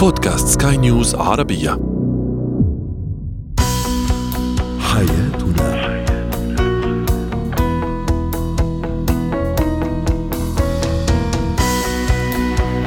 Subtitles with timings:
[0.00, 1.70] بودكاست سكاي نيوز عربية.
[4.80, 5.80] حياتنا.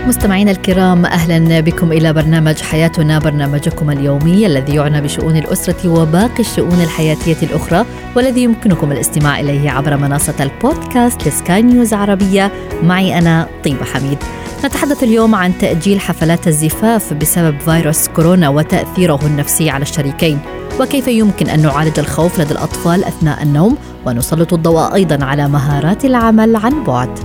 [0.07, 6.81] مستمعينا الكرام أهلا بكم إلى برنامج حياتنا برنامجكم اليومي الذي يعنى بشؤون الأسرة وباقي الشؤون
[6.81, 7.85] الحياتية الأخرى
[8.15, 12.51] والذي يمكنكم الاستماع إليه عبر منصة البودكاست لسكاي نيوز عربية.
[12.83, 14.17] معي أنا طيبة حميد.
[14.65, 20.39] نتحدث اليوم عن تأجيل حفلات الزفاف بسبب فيروس كورونا وتأثيره النفسي على الشريكين.
[20.79, 26.55] وكيف يمكن أن نعالج الخوف لدى الأطفال أثناء النوم؟ ونسلط الضوء أيضا على مهارات العمل
[26.55, 27.19] عن بعد.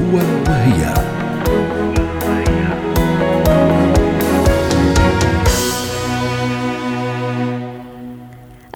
[0.00, 0.16] هو
[0.48, 0.94] وهي.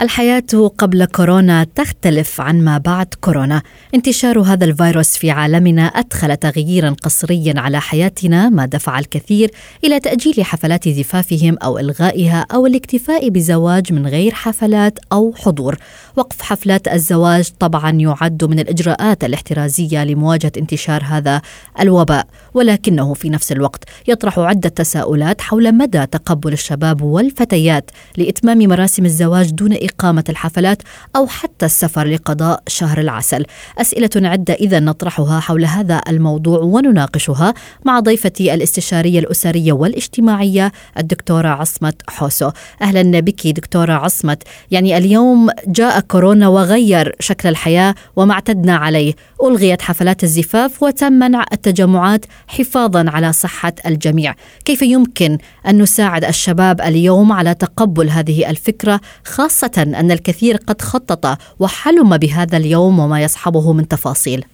[0.01, 3.63] الحياة قبل كورونا تختلف عن ما بعد كورونا.
[3.95, 9.51] انتشار هذا الفيروس في عالمنا أدخل تغييرا قصريا على حياتنا ما دفع الكثير
[9.85, 15.77] إلى تأجيل حفلات زفافهم أو إلغائها أو الاكتفاء بزواج من غير حفلات أو حضور.
[16.17, 21.43] وقف حفلات الزواج طبعا يعد من الإجراءات الاحترازية لمواجهة انتشار هذا
[21.81, 29.05] الوباء، ولكنه في نفس الوقت يطرح عدة تساؤلات حول مدى تقبل الشباب والفتيات لإتمام مراسم
[29.05, 30.83] الزواج دون إقامة الحفلات
[31.17, 33.45] أو حتى السفر لقضاء شهر العسل.
[33.79, 42.03] أسئلة عدة إذا نطرحها حول هذا الموضوع ونناقشها مع ضيفتي الاستشارية الأسرية والاجتماعية الدكتورة عصمت
[42.11, 42.51] حوسو.
[42.83, 44.43] أهلا بك دكتورة عصمت.
[44.71, 49.15] يعني اليوم جاء كورونا وغير شكل الحياة وما اعتدنا عليه.
[49.43, 54.35] ألغيت حفلات الزفاف وتم منع التجمعات حفاظا على صحة الجميع.
[54.65, 55.39] كيف يمكن
[55.69, 61.27] أن نساعد الشباب اليوم على تقبل هذه الفكرة خاصة أن الكثير قد خطط
[61.61, 64.45] وحلم بهذا اليوم وما يصحبه من تفاصيل.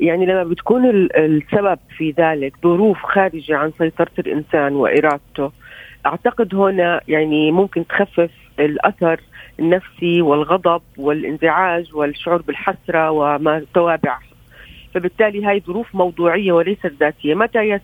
[0.00, 5.52] يعني لما بتكون السبب في ذلك ظروف خارجة عن سيطرة الإنسان وإرادته
[6.06, 9.20] أعتقد هنا يعني ممكن تخفف الأثر
[9.60, 14.18] النفسي والغضب والانزعاج والشعور بالحسرة وما توابع
[14.94, 17.34] فبالتالي هاي ظروف موضوعية وليست ذاتية.
[17.34, 17.80] متى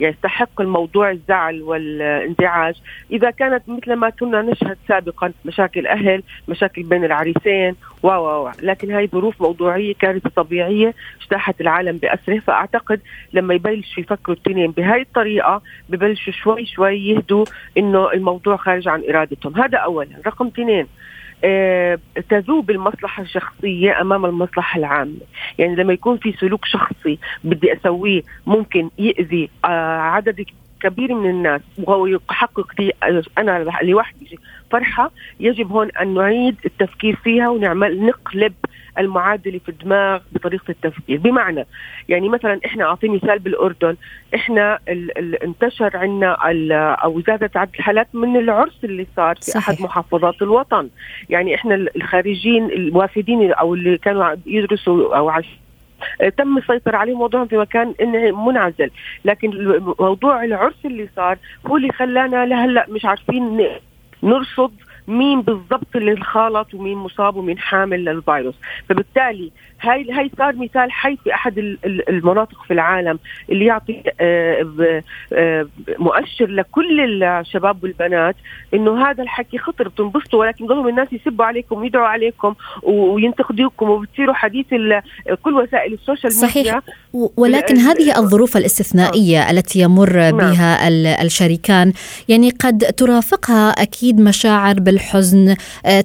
[0.00, 2.74] يستحق الموضوع الزعل والانزعاج؟
[3.10, 8.92] إذا كانت مثل ما كنا نشهد سابقا مشاكل أهل مشاكل بين العريسين و و لكن
[8.92, 12.38] هاي ظروف موضوعية كارثة طبيعية اجتاحت العالم بأسره.
[12.38, 13.00] فأعتقد
[13.32, 17.44] لما يبلش يفكروا التنين بهاي الطريقة ببلشوا شوي شوي يهدوا
[17.78, 19.56] إنه الموضوع خارج عن إرادتهم.
[19.56, 20.22] هذا أولا.
[20.26, 20.86] رقم اثنين
[22.28, 25.20] تذوب المصلحة الشخصية أمام المصلحة العامة.
[25.58, 30.44] يعني لما يكون في سلوك شخصي بدي أسويه ممكن يأذي آه، عدد
[30.82, 32.92] كبير من الناس وهو يحقق لي
[33.38, 34.38] أنا لوحدي
[34.70, 35.10] فرحة
[35.40, 38.52] يجب هون أن نعيد التفكير فيها ونعمل نقلب
[38.98, 41.18] المعادلة في الدماغ بطريقة التفكير.
[41.18, 41.66] بمعنى
[42.08, 43.96] يعني مثلا إحنا اعطي مثال بالأردن.
[44.34, 46.32] إحنا ال ال انتشر عندنا
[46.94, 49.68] أو زادت عدد الحالات من العرس اللي صار في صحيح.
[49.68, 50.88] احد محافظات الوطن.
[51.30, 55.58] يعني إحنا الخارجين الوافدين أو اللي كانوا يدرسوا أو عايشين
[56.38, 57.94] تم السيطرة عليهم وضعهم في مكان
[58.46, 58.90] منعزل.
[59.24, 59.50] لكن
[60.00, 63.66] موضوع العرس اللي صار هو اللي خلانا لهلأ مش عارفين
[64.22, 64.72] نرصد
[65.08, 68.54] مين بالضبط اللي انخالط ومين مصاب ومين حامل للفيروس.
[68.88, 69.50] فبالتالي
[69.82, 73.18] هاي هاي صار مثال حي في أحد المناطق في العالم
[73.50, 74.66] اللي يعطي آه،
[75.32, 75.66] آه،
[75.98, 78.36] مؤشر لكل الشباب والبنات
[78.74, 84.66] إنه هذا الحكي خطر بتنبسطوا ولكن ضلوا الناس يسبوا عليكم ويدعوا عليكم وينتقدوكم وبتصيروا حديث
[85.42, 86.80] كل وسائل ال social media صحيح
[87.12, 89.50] ولكن هذه الظروف الاستثنائية آه.
[89.50, 90.36] التي يمر نعم.
[90.36, 90.88] بها
[91.22, 91.92] الشريكان
[92.28, 95.56] يعني قد ترافقها أكيد مشاعر بالحزن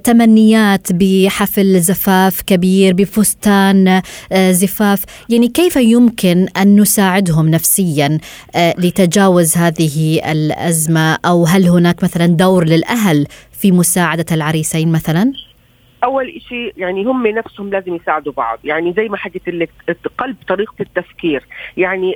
[0.03, 4.01] تمنيات بحفل زفاف كبير بفستان كان
[4.31, 5.03] آه، زفاف.
[5.29, 8.17] يعني كيف يمكن أن نساعدهم نفسيا
[8.55, 15.33] آه، لتجاوز هذه الأزمة؟ أو هل هناك مثلا دور للأهل في مساعدة العريسين مثلا؟
[16.03, 18.59] أول شيء يعني هم نفسهم لازم يساعدوا بعض.
[18.63, 19.69] يعني زي ما حكيت لك
[20.17, 21.43] قلب طريقة التفكير.
[21.77, 22.13] يعني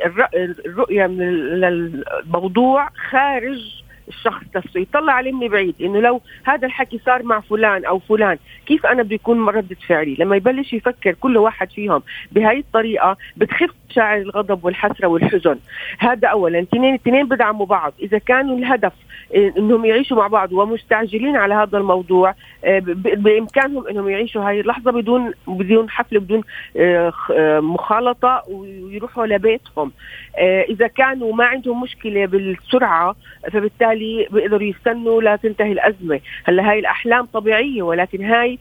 [0.66, 1.22] الرؤية من
[1.64, 3.82] الموضوع خارج
[4.12, 8.38] الشخص نفسه يطلع عليه من بعيد إنه لو هذا الحكي صار مع فلان أو فلان
[8.66, 13.70] كيف أنا بدي يكون ردة فعلي؟ لما يبلش يفكر كل واحد فيهم بهاي الطريقة بتخف
[13.92, 15.60] مشاعر الغضب والحسرة والحزن.
[16.00, 16.60] هذا اولا.
[16.60, 17.94] اثنين اثنين بدعموا بعض.
[18.02, 18.94] إذا كانوا الهدف
[19.36, 22.36] إنهم يعيشوا مع بعض ومستعجلين على هذا الموضوع
[22.66, 26.42] آه، بإمكانهم إنهم يعيشوا هاي اللحظة بدون بدون حفل بدون
[26.78, 29.92] آه، آه، مخالطة ويروحوا لبيتهم.
[30.70, 33.16] إذا كانوا ما عندهم مشكلة بالسرعة
[33.52, 34.01] فبالتالي
[34.32, 36.20] بيقدروا يستنوا لا تنتهي الأزمة.
[36.44, 38.60] هلا هاي الأحلام طبيعية ولكن هاي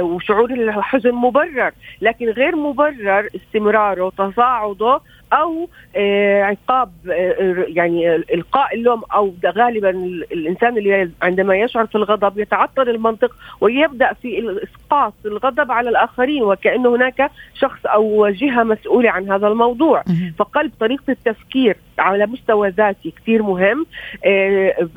[0.00, 1.72] وشعور الحزن مبرر.
[2.00, 5.00] لكن غير مبرر استمراره تصاعده
[5.32, 9.90] أو آه، عقاب آه، يعني إلقاء اللوم أو غالبا
[10.32, 16.96] الإنسان اللي عندما يشعر في الغضب يتعطل المنطق ويبدأ في إسقاط الغضب على الآخرين وكأنه
[16.96, 20.04] هناك شخص أو جهة مسؤولة عن هذا الموضوع.
[20.38, 23.86] فقلب طريقة التفكير على مستوى ذاتي كثير مهم.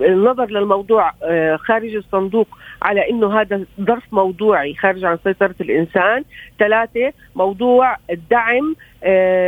[0.01, 1.11] النظر للموضوع
[1.55, 2.47] خارج الصندوق
[2.81, 6.23] على إنه هذا ظرف موضوعي خارج عن سيطرة الإنسان.
[6.59, 8.75] ثلاثة موضوع الدعم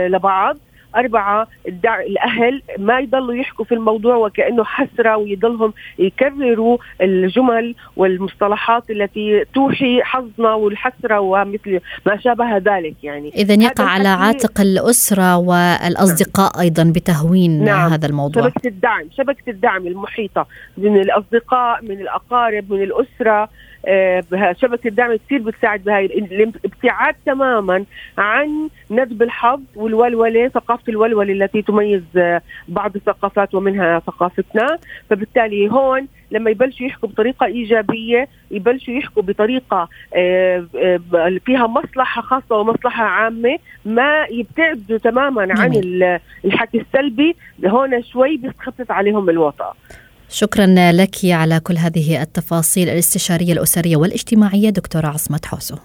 [0.08, 0.58] لبعض.
[0.96, 2.00] أربعة الدع...
[2.02, 10.54] الأهل ما يضلوا يحكوا في الموضوع وكأنه حسرة ويضلهم يكرروا الجمل والمصطلحات التي توحي حظنا
[10.54, 16.62] والحسرة ومثل ما شابه ذلك يعني إذا يقع على عاتق الأسرة والأصدقاء نعم.
[16.62, 17.92] أيضا بتهوين نعم.
[17.92, 20.48] هذا الموضوع شبكة الدعم شبكة الدعم المحيطة
[20.78, 23.50] من الأصدقاء من الأقارب من الأسرة
[24.62, 27.86] شبكة الدعم كثير بتساعد بهاي الابتعاد تماما
[28.18, 34.78] عن ندب الحظ والولولة ثقافة الولولة التي تميز آه، بعض الثقافات ومنها ثقافتنا.
[35.10, 40.66] فبالتالي هون لما يبلشوا يحكوا بطريقة إيجابية يبلشوا يحكوا بطريقة آه،
[41.46, 45.74] فيها مصلحة خاصة ومصلحة عامة ما يبتعدوا تماما عن
[46.46, 47.36] الحكي السلبي
[47.66, 49.74] هون شوي بيخفف عليهم الوطأ
[50.32, 55.76] شكرا لك على كل هذه التفاصيل الاستشارية الأسرية والاجتماعية دكتورة عصمت حوسو.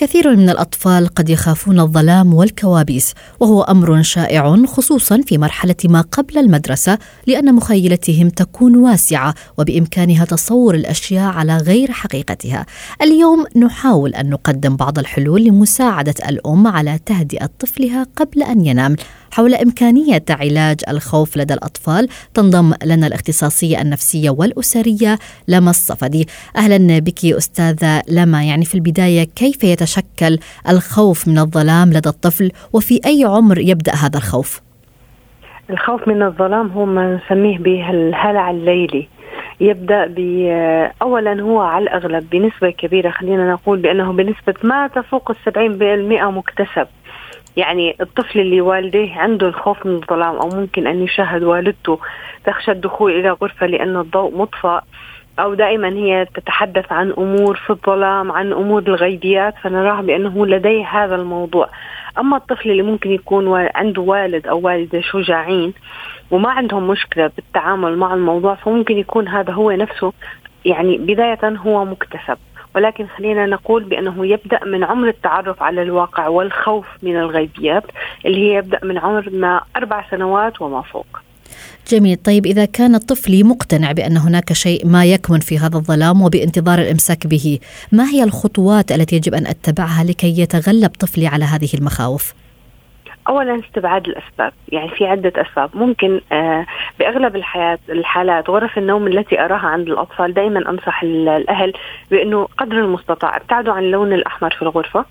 [0.00, 6.38] كثير من الأطفال قد يخافون الظلام والكوابيس وهو أمر شائع خصوصا في مرحلة ما قبل
[6.38, 12.66] المدرسة لأن مخيلتهم تكون واسعة وبإمكانها تصور الأشياء على غير حقيقتها.
[13.02, 18.96] اليوم نحاول أن نقدم بعض الحلول لمساعدة الأم على تهدئة طفلها قبل أن ينام
[19.32, 25.18] حول إمكانية علاج الخوف لدى الأطفال تنضم لنا الاختصاصية النفسية والأسرية
[25.48, 26.28] لما الصفدي.
[26.56, 30.38] أهلا بك أستاذة لما يعني في البداية كيف يتشكل
[30.68, 34.60] الخوف من الظلام لدى الطفل وفي أي عمر يبدأ هذا الخوف؟
[35.70, 39.08] الخوف من الظلام هو ما نسميه به الهلع الليلي.
[39.60, 40.14] يبدأ
[41.02, 46.86] اولا هو على الأغلب بنسبة كبيرة خلينا نقول بأنه بنسبة ما تفوق السبعين بالمئة مكتسب.
[47.56, 51.98] يعني الطفل اللي والديه عنده الخوف من الظلام أو ممكن أن يشاهد والدته
[52.44, 54.82] تخشى الدخول إلى غرفة لأن الضوء مطفأ
[55.38, 61.14] أو دائما هي تتحدث عن أمور في الظلام عن أمور الغيبيات فنراه بأنه لديه هذا
[61.14, 61.68] الموضوع.
[62.18, 65.72] أما الطفل اللي ممكن يكون عنده والد أو والدة شجاعين
[66.30, 70.12] وما عندهم مشكلة بالتعامل مع الموضوع فممكن يكون هذا هو نفسه
[70.64, 72.38] يعني بداية هو مكتسب.
[72.74, 77.84] ولكن خلينا نقول بأنه يبدأ من عمر التعرف على الواقع والخوف من الغيبيات
[78.26, 81.06] اللي هي يبدأ من عمر ما أربع سنوات وما فوق
[81.88, 86.78] جميل طيب إذا كان طفلي مقتنع بأن هناك شيء ما يكمن في هذا الظلام وبانتظار
[86.78, 87.58] الإمساك به
[87.92, 92.34] ما هي الخطوات التي يجب أن أتبعها لكي يتغلب طفلي على هذه المخاوف؟
[93.30, 95.70] اولا استبعاد الأسباب يعني في عدة أسباب.
[95.74, 96.66] ممكن آه
[96.98, 101.72] بأغلب الحياة الحالات غرف النوم التي أراها عند الأطفال دائما أنصح الأهل
[102.10, 105.04] بأنه قدر المستطاع ابتعدوا عن اللون الأحمر في الغرفة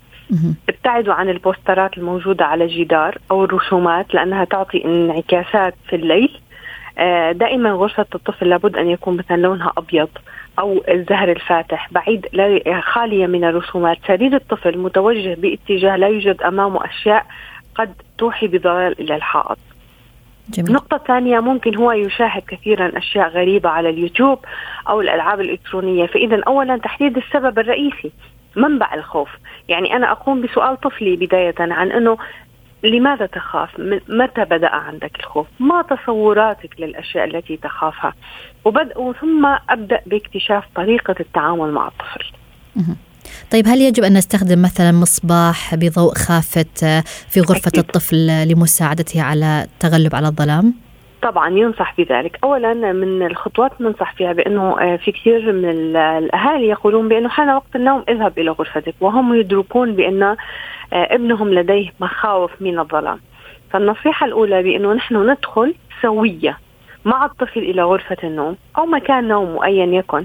[0.68, 6.40] ابتعدوا عن البوسترات الموجودة على الجدار أو الرسومات لأنها تعطي انعكاسات في الليل.
[6.98, 10.08] آه دائما غرفة الطفل لابد أن يكون مثلا لونها أبيض
[10.58, 12.26] أو الزهر الفاتح بعيد
[12.80, 13.98] خالية من الرسومات.
[14.06, 17.26] سرير الطفل متوجه باتجاه لا يوجد أمامه أشياء
[17.80, 19.58] قد توحي بضلال إلى الحائط
[20.48, 20.72] جميل.
[20.72, 24.38] نقطة ثانية ممكن هو يشاهد كثيرا أشياء غريبة على اليوتيوب
[24.88, 28.12] أو الألعاب الإلكترونية فإذا أولا تحديد السبب الرئيسي
[28.56, 29.28] منبع الخوف
[29.68, 32.18] يعني أنا أقوم بسؤال طفلي بداية عن أنه
[32.82, 38.14] لماذا تخاف؟ من متى بدأ عندك الخوف؟ ما تصوراتك للأشياء التي تخافها؟
[38.64, 42.24] وبدأ ثم أبدأ باكتشاف طريقة التعامل مع الطفل.
[43.52, 46.84] طيب هل يجب أن نستخدم مثلا مصباح بضوء خافت
[47.28, 47.84] في غرفة أكيد.
[47.84, 50.74] الطفل لمساعدته على التغلب على الظلام؟
[51.22, 57.08] طبعا ينصح بذلك اولا من الخطوات ننصح فيها بأنه آه، في كثير من الأهالي يقولون
[57.08, 60.36] بأنه حان وقت النوم اذهب إلى غرفتك وهم يدركون بأن آه،
[60.92, 63.20] ابنهم لديه مخاوف من الظلام
[63.70, 66.58] فالنصيحة الأولى بأنه نحن ندخل سوية
[67.04, 70.24] مع الطفل إلى غرفة النوم أو مكان نوم ايا يكن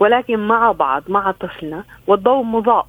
[0.00, 2.86] ولكن مع بعض مع طفلنا والضوء مضاء.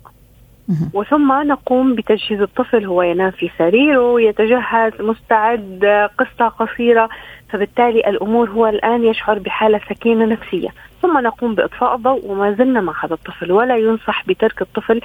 [0.94, 5.86] وثم نقوم بتجهيز الطفل هو ينام في سريره يتجهز مستعد
[6.18, 7.10] قصة قصيرة.
[7.50, 10.70] فبالتالي الأمور هو الآن يشعر بحالة سكينة نفسية.
[11.02, 13.52] ثم نقوم بإطفاء الضوء وما زلنا مع هذا الطفل.
[13.52, 15.02] ولا ينصح بترك الطفل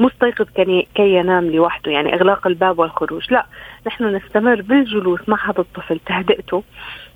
[0.00, 0.46] مستيقظ
[0.94, 3.32] كي ينام لوحده يعني إغلاق الباب والخروج.
[3.32, 3.46] لا
[3.86, 6.62] نحن نستمر بالجلوس مع هذا الطفل تهدئته.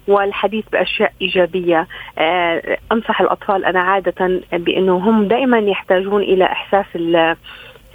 [0.08, 1.86] والحديث بأشياء إيجابية.
[2.18, 6.86] آه، أنصح الأطفال أنا عادة بانه هم دائما يحتاجون إلى إحساس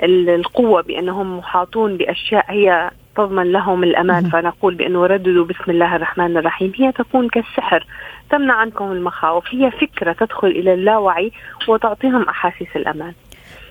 [0.04, 4.30] القوة بأنهم محاطون بأشياء هي تضمن لهم الأمان.
[4.30, 6.72] فنقول بأنه رددوا بسم الله الرحمن الرحيم.
[6.76, 7.86] هي تكون كالسحر
[8.32, 9.44] تمنع عنكم المخاوف.
[9.50, 11.32] هي فكرة تدخل إلى اللاوعي
[11.68, 13.14] وتعطيهم أحاسيس الأمان.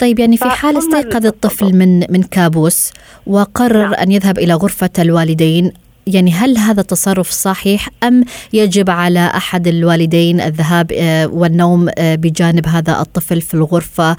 [0.00, 2.92] طيب يعني في حال استيقظ الطفل من من كابوس
[3.26, 3.94] وقرر نعم.
[3.94, 5.72] أن يذهب إلى غرفة الوالدين
[6.06, 12.66] يعني هل هذا التصرف صحيح أم يجب على أحد الوالدين الذهاب آه، والنوم آه، بجانب
[12.66, 14.16] هذا الطفل في الغرفة؟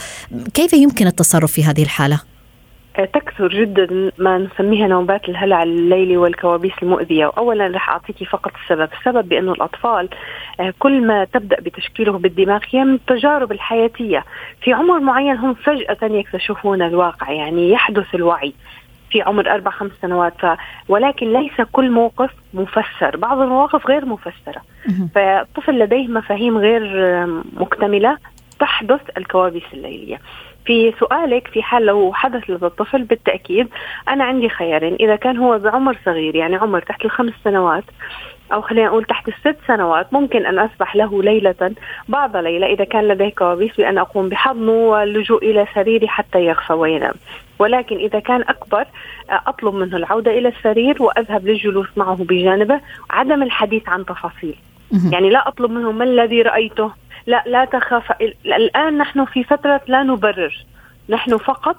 [0.54, 2.22] كيف يمكن التصرف في هذه الحالة؟
[2.96, 7.26] تكثر جدا ما نسميها نوبات الهلع الليلي والكوابيس المؤذية.
[7.26, 8.90] وأولا رح أعطيكي فقط السبب.
[9.00, 10.10] السبب بأنه الأطفال
[10.60, 14.26] آه، كل ما تبدأ بتشكيله بالدماغ هي من التجارب الحياتية.
[14.62, 18.54] في عمر معين هم فجأة يكتشفون الواقع يعني يحدث الوعي.
[19.16, 20.34] في عمر أربع خمس سنوات.
[20.90, 23.18] ولكن ليس كل موقف مفسر.
[23.18, 24.62] بعض المواقف غير مفسرة.
[25.16, 26.84] فالطفل لديه مفاهيم غير
[27.54, 28.18] مكتملة
[28.60, 30.20] تحدث الكوابيس الليلية.
[30.66, 33.68] في سؤالك في حال لو حدث لدى الطفل بالتأكيد
[34.08, 34.96] أنا عندي خيارين.
[35.00, 37.84] إذا كان هو بعمر صغير يعني عمر تحت الخمس سنوات
[38.54, 41.72] أو خلينا نقول تحت الست سنوات ممكن أن أسبح له ليلة
[42.08, 47.14] بعض ليلة إذا كان لديه كوابيس بأن أقوم بحضنه واللجوء إلى سريري حتى يغفى وينام.
[47.60, 48.86] ولكن إذا كان أكبر
[49.30, 52.80] أطلب منه العودة إلى السرير وأذهب للجلوس معه بجانبه.
[53.10, 54.56] عدم الحديث عن تفاصيل.
[55.12, 56.92] يعني لا أطلب منه ما الذي رأيته.
[57.28, 58.12] لا لا تخاف.
[58.46, 60.66] الآن نحن في فترة لا نبرر.
[61.10, 61.78] نحن فقط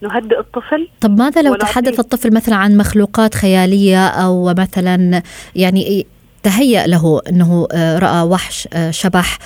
[0.00, 5.22] نهدئ الطفل طب ماذا لو تحدث الطفل مثلا عن مخلوقات خيالية أو مثلا
[5.56, 6.06] يعني
[6.48, 9.38] تهيأ له أنه آه، رأى وحش آه، شبح.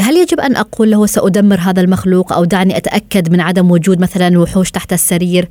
[0.00, 4.38] هل يجب أن أقول له سأدمر هذا المخلوق أو دعني أتأكد من عدم وجود مثلا
[4.38, 5.48] وحوش تحت السرير؟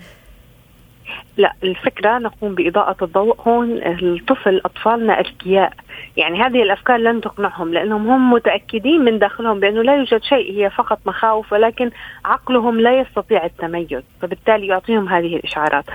[1.37, 3.35] لا الفكرة نقوم بإضاءة الضوء.
[3.47, 5.73] هون الطفل أطفالنا أذكياء.
[6.17, 10.69] يعني هذه الأفكار لن تقنعهم لأنهم هم متأكدين من داخلهم بأنه لا يوجد شيء هي
[10.69, 11.91] فقط مخاوف ولكن
[12.25, 15.85] عقلهم لا يستطيع التميز فبالتالي يعطيهم هذه الإشعارات.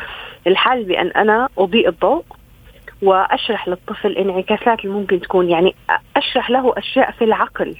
[0.46, 2.25] الحل بأن أنا أضيء الضوء
[3.04, 5.75] وأشرح للطفل انعكاسات اللي ممكن تكون يعني
[6.16, 7.76] أشرح له أشياء في العقل.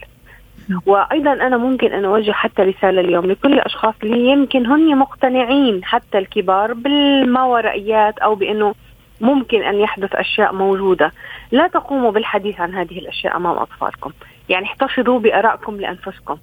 [0.87, 6.19] وأيضا أنا ممكن أن أوجه حتى رسالة اليوم لكل الاشخاص اللي يمكن هن مقتنعين حتى
[6.19, 8.75] الكبار بالماورائيات أو بأنه
[9.21, 11.13] ممكن أن يحدث أشياء موجودة.
[11.53, 14.11] لا تقوموا بالحديث عن هذه الأشياء أمام أطفالكم.
[14.49, 16.37] يعني احتفظوا بآرائكم لأنفسكم.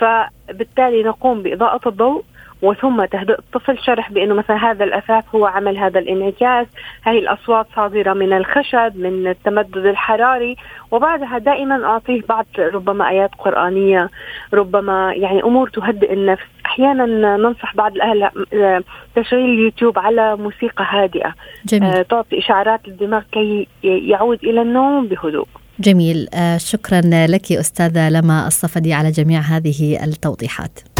[0.00, 2.24] فبالتالي نقوم بإضاءة الضوء
[2.62, 6.66] وثم تهدئ الطفل شرح بأنه مثلا هذا الاثاث هو عمل هذا الإنعكاس،
[7.02, 10.56] هذه الأصوات صادرة من الخشب، من التمدد الحراري،
[10.90, 14.08] وبعدها دائما أعطيه بعض ربما آيات قرآنية،
[14.54, 18.22] ربما يعني أمور تهدئ النفس، أحيانا ننصح بعض الأهل
[18.52, 18.82] آه،
[19.16, 21.34] تشغيل اليوتيوب على موسيقى هادئة.
[21.64, 21.90] جميل.
[21.90, 25.46] آه، تعطي إشعارات للدماغ كي يعود إلى النوم بهدوء.
[25.80, 26.28] جميل.
[26.34, 30.97] آه، شكرا لك أستاذة لما الصفدي على جميع هذه التوضيحات.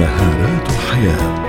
[0.00, 1.39] مهارات الحياة.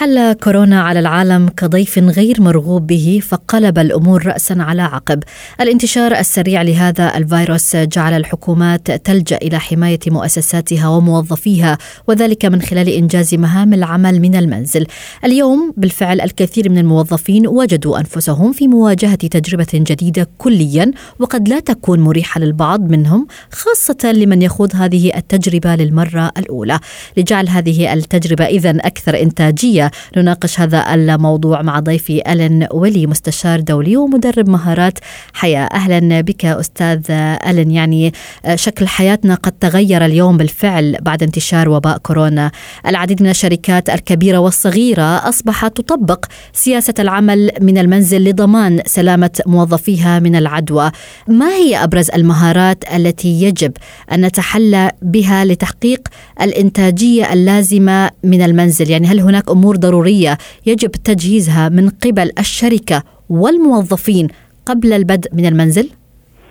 [0.00, 5.22] حل كورونا على العالم كضيف غير مرغوب به فقلب الأمور راسا على عقب.
[5.60, 11.78] الانتشار السريع لهذا الفيروس جعل الحكومات تلجأ إلى حماية مؤسساتها وموظفيها
[12.08, 14.86] وذلك من خلال إنجاز مهام العمل من المنزل.
[15.24, 22.00] اليوم بالفعل الكثير من الموظفين وجدوا أنفسهم في مواجهة تجربة جديدة كليا وقد لا تكون
[22.00, 26.78] مريحة للبعض منهم خاصة لمن يخوض هذه التجربة للمرة الأولى.
[27.16, 33.96] لجعل هذه التجربة اذا أكثر إنتاجية نناقش هذا الموضوع مع ضيفي ألين ولي مستشار دولي
[33.96, 34.98] ومدرب مهارات.
[35.32, 35.68] حياة.
[35.74, 37.10] أهلا بك أستاذ
[37.46, 38.12] ألين يعني
[38.54, 42.50] شكل حياتنا قد تغير اليوم بالفعل بعد انتشار وباء كورونا.
[42.86, 50.36] العديد من الشركات الكبيرة والصغيرة أصبحت تطبق سياسة العمل من المنزل لضمان سلامة موظفيها من
[50.36, 50.90] العدوى.
[51.28, 53.72] ما هي أبرز المهارات التي يجب
[54.12, 56.08] أن نتحلى بها لتحقيق
[56.42, 64.28] الإنتاجية اللازمة من المنزل؟ يعني هل هناك أمور ضرورية يجب تجهيزها من قبل الشركة والموظفين
[64.66, 65.90] قبل البدء من المنزل؟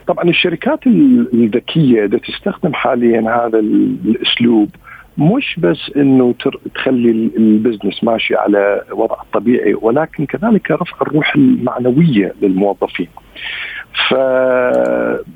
[0.08, 4.70] طبعا الشركات الذكية اللي تستخدم حاليا هذا الأسلوب
[5.18, 6.36] مش بس إنه
[6.76, 13.08] تخلي ال business ماشي على وضع الطبيعي ولكن كذلك رفع الروح المعنوية للموظفين.
[13.94, 14.14] ف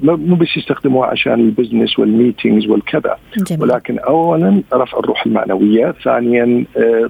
[0.03, 3.63] مو بس يستخدموها عشان ال business وال meetings والكذا جميل.
[3.63, 7.09] ولكن اولا رفع الروح المعنوية، ثانيا آه،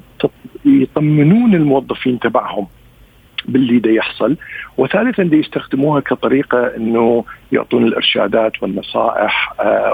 [0.65, 2.67] يطمنون الموظفين تبعهم
[3.45, 4.38] باللي دا يحصل
[4.77, 9.93] وثالثا دي يستخدموها كطريقة إنه يعطون الإرشادات والنصائح آه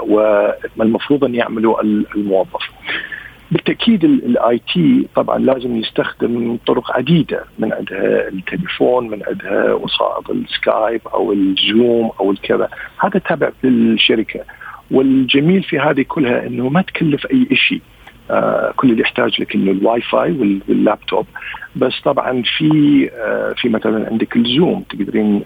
[0.76, 1.82] والمفروض أن يعملوا
[2.16, 2.70] الموظف.
[3.50, 7.44] بالتأكيد ال IT طبعا لازم يستخدم طرق عديدة.
[7.58, 12.68] من عندها التليفون من عندها وسائط ال Skype أو ال Zoom أو الكذا.
[12.98, 14.40] هذا تابع للشركة.
[14.90, 17.82] والجميل في هذه كلها إنه ما تكلف أي شيء
[18.30, 21.26] آه كل اللي يحتاج لك إنه ال WiFi وال laptop.
[21.76, 24.82] بس طبعا في آه في مثلا عندك ال Zoom.
[24.90, 25.42] تقدرين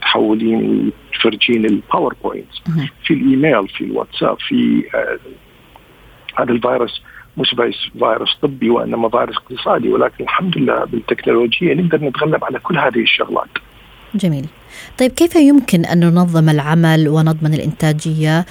[0.00, 2.52] تحولين تفرجين الباوربوينت
[3.04, 5.18] في الإيميل في الواتساب في آه
[6.36, 7.02] هذا الفيروس
[7.36, 7.54] مش
[7.98, 13.48] فيروس طبي وإنما فيروس اقتصادي ولكن الحمد لله بالتكنولوجيا نقدر نتغلب على كل هذه الشغلات.
[14.14, 14.46] جميل.
[14.98, 18.46] طيب كيف يمكن أن ننظم العمل ونضمن الإنتاجية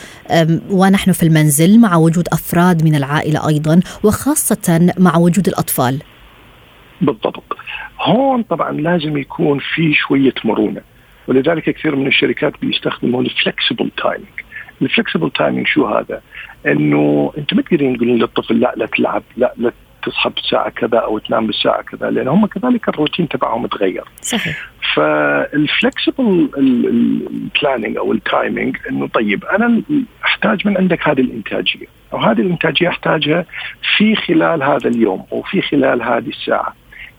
[0.70, 6.02] ونحن في المنزل مع وجود أفراد من العائلة أيضا وخاصة مع وجود الأطفال؟
[7.02, 7.58] بالضبط.
[8.02, 10.82] هون طبعا لازم يكون في شوية مرونة
[11.28, 14.40] ولذلك كثير من الشركات بيستخدموا ال flexible timing.
[14.82, 16.22] ال flexible timing شو هذا؟
[16.68, 19.72] إنه انت ما تقدرين تقولين للطفل لا لا تلعب لا لا
[20.04, 24.04] تصحى بالساعة كذا أو تنام بالساعة كذا لأن هم كذلك الروتين تبعهم تغير.
[24.22, 24.70] صحيح.
[24.96, 29.82] فال flexible ال planning أو ال timing إنه طيب أنا
[30.26, 33.46] أحتاج من عندك هذه الإنتاجية أو هذه الإنتاجية أحتاجها
[33.98, 36.76] في خلال هذا اليوم أو في خلال هذه الساعة.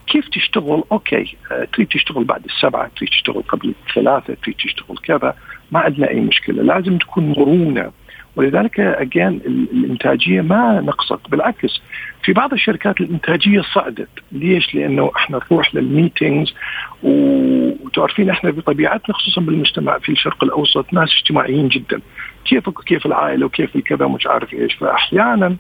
[0.07, 5.35] كيف تشتغل okay أه تريد تشتغل بعد السبعة تريد تشتغل قبل الثلاثة تريد تشتغل كذا
[5.73, 7.91] ما عندنا أي مشكلة لازم تكون مرونة
[8.37, 9.41] ولذلك again
[9.73, 11.81] الإنتاجية ما نقصت بالعكس
[12.23, 14.09] في بعض الشركات الإنتاجية صعدت.
[14.33, 16.55] ليش؟ لأنه إحنا نروح لل meetings
[17.03, 22.01] وتعرفين إحنا بطبيعتنا خصوصا بالمجتمع في الشرق الأوسط ناس اجتماعيين جدا.
[22.45, 24.75] كيفك وكيف العائلة وكيف الكذا ومش عارف إيش.
[24.75, 25.57] فاحيانا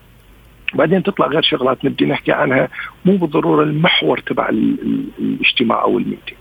[0.74, 2.68] بعدين تطلع غير شغلات نبدي نحكي عنها
[3.04, 6.38] مو بالضرورة المحور تبع الاجتماع أو الميتينج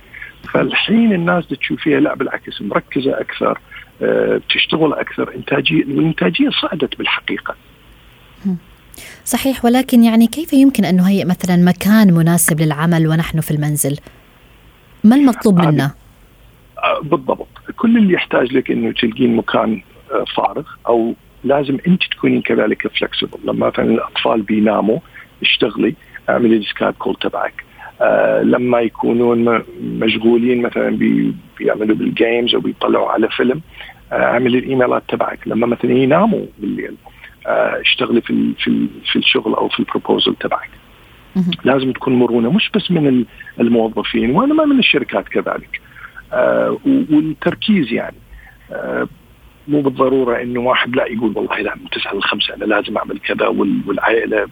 [0.54, 3.60] فالحين الناس تشوفيها لا بالعكس مركزة أكثر.
[4.38, 7.56] بتشتغل أكثر إنتاجية والانتاجيه صعدت بالحقيقة
[9.26, 13.98] صحيح ولكن يعني كيف يمكن أن نهيئ مثلا مكان مناسب للعمل ونحن في المنزل؟
[15.04, 15.92] ما المطلوب منا؟
[17.04, 19.82] بالضبط كل اللي يحتاج لك إنه تلقين مكان
[20.36, 21.14] فارغ أو
[21.44, 25.00] لازم أنت تكونين كذلك flexible لما مثلا الأطفال بيناموا
[25.42, 25.96] اشتغلي
[26.30, 27.64] اعملي ال Skype call تبعك
[28.02, 33.62] آه لما يكونون مشغولين مثلا بي بيعملوا بال games أو بيطلعوا على فيلم آه
[34.14, 35.40] اعملي الإيميلات تبعك.
[35.48, 36.96] لما مثلا يناموا بالليل
[37.48, 40.70] آه اشتغلي في في في الشغل أو في ال proposal تبعك.
[41.64, 43.26] لازم تكون مرونة مش بس من
[43.60, 45.82] الموظفين وإنما من الشركات كذلك.
[46.34, 48.18] آه والتركيز يعني.
[48.72, 49.08] آه
[49.68, 53.20] مو بالضرورة إنه واحد لا يقول والله لا من 9 ل 5 أنا لازم أعمل
[53.20, 53.48] كذا
[53.88, 54.48] والعائلة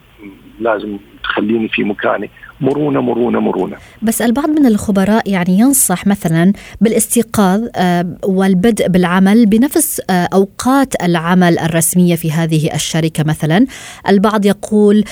[0.60, 2.30] لازم تخليني في مكاني.
[2.60, 3.76] مرونة مرونة مرونة.
[4.02, 7.60] بس البعض من الخبراء يعني ينصح مثلا بالاستيقاظ
[8.24, 13.66] والبدء بالعمل بنفس أوقات العمل الرسمية في هذه الشركة مثلا،
[14.08, 15.04] البعض يقول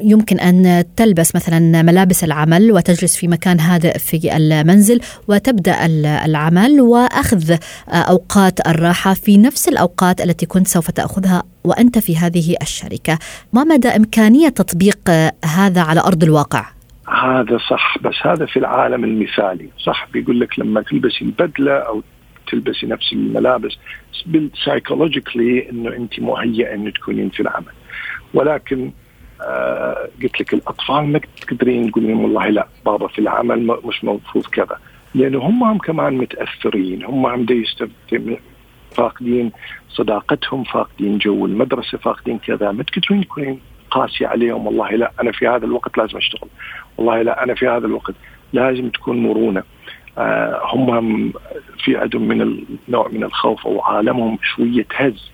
[0.00, 5.86] يمكن أن تلبس مثلا ملابس العمل وتجلس في مكان هادئ في المنزل وتبدأ
[6.24, 7.56] العمل وأخذ
[7.88, 13.18] أوقات الراحة في نفس الأوقات التي كنت سوف تأخذها وأنت في هذه الشركة،
[13.52, 15.10] ما مدى إمكانية تطبيق
[15.44, 16.43] هذا على أرض الواقع؟
[17.08, 22.02] هذا صح بس هذا في العالم المثالي، صح بيقول لك لما تلبسي البدله أو
[22.46, 23.78] تلبسي نفس الملابس
[24.64, 27.72] سايكولوجيكلي إنه انت مهيئة إنه تكونين في العمل.
[28.34, 28.92] ولكن
[29.42, 34.78] آه قلت لك الأطفال ما تقدرين تقولين والله لا بابا في العمل مش المفروض كذا،
[35.14, 37.46] لأنه هم, هم كمان متأثرين، هم هم
[38.96, 39.52] فاقدين
[39.88, 42.72] صداقتهم فاقدين جو المدرسة فاقدين كذا.
[42.72, 43.60] ما تقدرين تكونين
[43.94, 46.48] قاسي عليهم والله لا أنا في هذا الوقت لازم أشتغل.
[46.96, 48.14] والله لا أنا في هذا الوقت
[48.52, 49.62] لازم تكون مرونة.
[50.18, 51.32] آه هم
[51.84, 52.42] في عندهم من
[52.88, 55.30] النوع من الخوف أو عالمهم شوية هز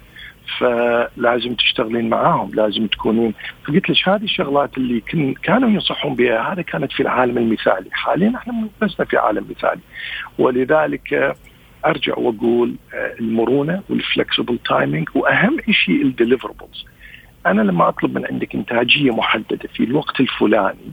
[0.58, 3.34] فلازم تشتغلين معاهم لازم تكونين.
[3.64, 7.90] فقلت لك هذه الشغلات اللي كن كانوا ينصحون بها هذا كانت في العالم المثالي.
[7.92, 9.80] حاليا إحنا لسنا في عالم مثالي.
[10.38, 11.36] ولذلك
[11.86, 12.74] أرجع وأقول
[13.20, 16.84] المرونة وال flexible timing وأهم شيء ال deliverables
[17.46, 20.92] أنا لما أطلب من عندك إنتاجية محددة في الوقت الفلاني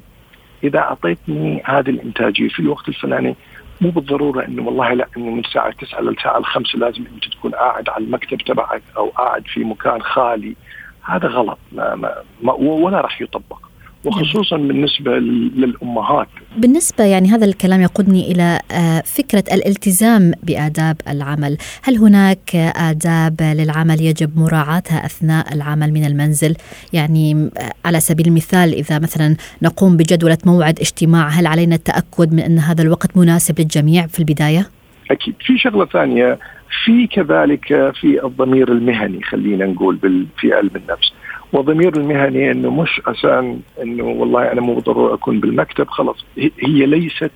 [0.63, 3.35] إذا أعطيتني هذه الإنتاجية في الوقت الفلاني
[3.81, 7.89] مو بالضرورة إنه والله لا إنه من الساعة 9 للساعة 5 لازم أنت تكون قاعد
[7.89, 10.55] على المكتب تبعك أو قاعد في مكان خالي.
[11.03, 13.66] هذا غلط ما ما ولا راح يطبق.
[14.07, 15.11] وخصوصا بالنسبة
[15.55, 16.27] للأمهات.
[16.57, 18.59] بالنسبة يعني هذا الكلام يقودني إلى
[19.05, 21.57] فكرة الالتزام بآداب العمل.
[21.83, 26.55] هل هناك آداب للعمل يجب مراعاتها أثناء العمل من المنزل؟
[26.93, 27.49] يعني
[27.85, 32.81] على سبيل المثال إذا مثلا نقوم بجدولة موعد اجتماع هل علينا التأكد من أن هذا
[32.81, 34.69] الوقت مناسب للجميع في البداية؟
[35.11, 35.35] أكيد.
[35.39, 36.39] في شغلة ثانية
[36.85, 37.65] في كذلك
[38.01, 39.99] في الضمير المهني خلينا نقول
[40.39, 41.13] في علم النفس.
[41.53, 46.25] والضمير المهني إنه مش عشان إنه والله أنا مو بالضرورة أكون بالمكتب خلص.
[46.37, 47.31] هي ليست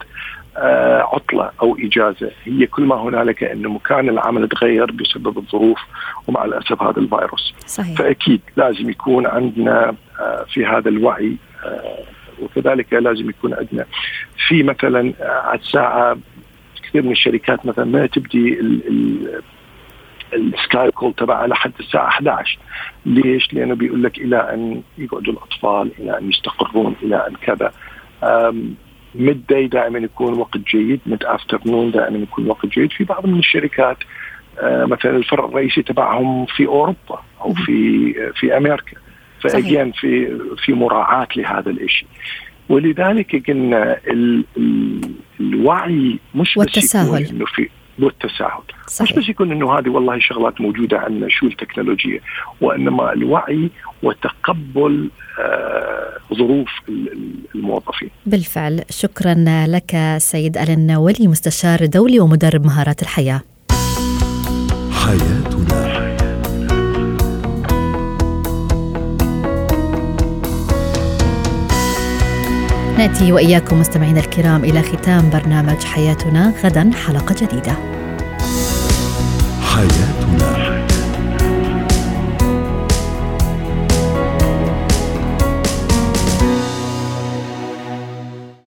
[0.58, 2.32] آه، عطلة أو إجازة.
[2.44, 5.80] هي كل ما هنالك إنه مكان العمل تغير بسبب الظروف
[6.28, 7.54] ومع الأسف هذا الفيروس.
[7.68, 7.98] صحيح.
[7.98, 12.00] فأكيد لازم يكون عندنا آه، في هذا الوعي آه،
[12.42, 13.86] وكذلك لازم يكون عندنا.
[14.48, 16.18] في مثلا على الساعة
[16.84, 18.60] كثير من الشركات مثلا ما تبدي
[20.34, 22.60] ال Skype call تبعها لحد الساعة 11
[23.06, 27.72] ليش؟ لأنه بيقول لك إلى أن يقعدوا الأطفال إلى أن يستقرون إلى أن كذا.
[29.16, 32.92] midday دائما يكون وقت جيد mid afternoon دائما يكون وقت جيد.
[32.92, 33.98] في بعض من الشركات
[34.60, 38.98] آه، مثلا الفرع الرئيسي تبعهم في أوروبا أو في في أمريكا.
[39.42, 42.08] ف again في في مراعاة لهذا الشيء
[42.70, 43.98] ولذلك قلنا
[45.40, 49.12] الوعي مش والتساهل بس يكون إنه في والتساهل صحيح.
[49.12, 52.20] مش بس يكون إنه هذه والله شغلات موجودة عندنا شو التكنولوجيا
[52.62, 53.70] وإنما الوعي
[54.04, 56.70] وتقبل آه ظروف
[57.56, 58.10] الموظفين.
[58.26, 58.84] بالفعل.
[58.90, 59.36] شكرا
[59.68, 63.42] لك سيد ألن ولي مستشار دولي ومدرب مهارات الحياة.
[73.02, 77.78] ناتي وإياكم مستمعينا الكرام إلى ختام برنامج حياتنا غدا حلقة جديدة.
[79.62, 80.21] حياتنا